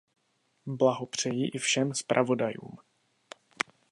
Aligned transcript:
Blahopřeji 0.65 1.47
i 1.47 1.57
všem 1.57 1.93
zpravodajům. 1.93 2.77